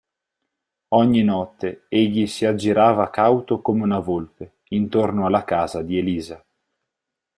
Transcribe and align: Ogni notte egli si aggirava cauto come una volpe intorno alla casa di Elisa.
Ogni 0.95 1.21
notte 1.23 1.85
egli 1.87 2.25
si 2.25 2.43
aggirava 2.47 3.11
cauto 3.11 3.61
come 3.61 3.83
una 3.83 3.99
volpe 3.99 4.55
intorno 4.69 5.27
alla 5.27 5.43
casa 5.43 5.83
di 5.83 5.99
Elisa. 5.99 6.43